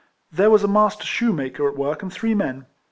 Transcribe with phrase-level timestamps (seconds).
[0.31, 2.65] There was a master shoe maker at work and three men.